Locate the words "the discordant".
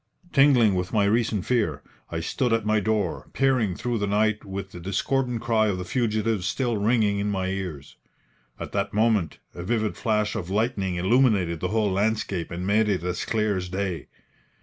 4.71-5.41